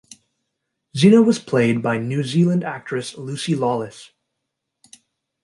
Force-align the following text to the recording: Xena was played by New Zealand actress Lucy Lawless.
Xena 0.97 1.23
was 1.23 1.37
played 1.37 1.83
by 1.83 1.99
New 1.99 2.23
Zealand 2.23 2.63
actress 2.63 3.15
Lucy 3.19 3.53
Lawless. 3.53 4.09